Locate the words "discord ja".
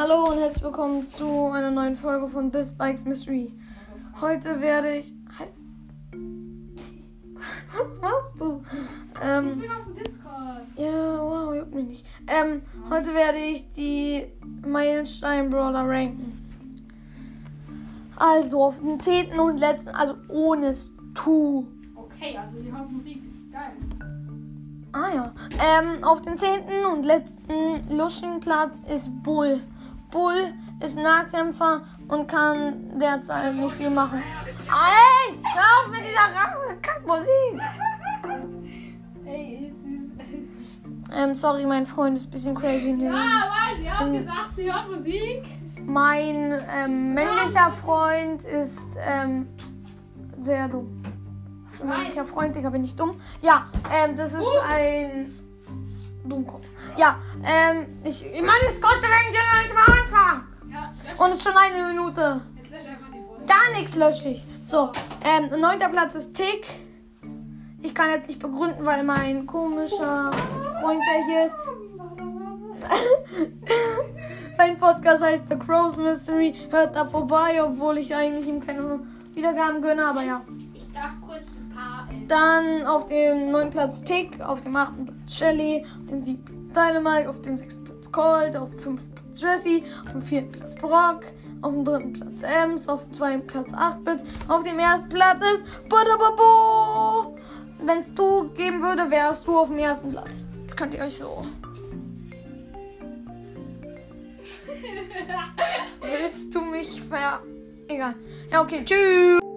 9.96-11.18